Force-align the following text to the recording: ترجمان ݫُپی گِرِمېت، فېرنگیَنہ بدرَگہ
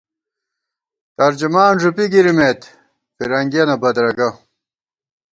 ترجمان 1.17 1.71
ݫُپی 1.81 2.05
گِرِمېت، 2.13 2.61
فېرنگیَنہ 3.15 3.75
بدرَگہ 3.81 4.29